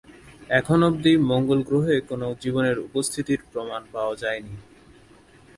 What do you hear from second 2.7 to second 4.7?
উপস্থিতির প্রমাণ পাওয়া যায়নি।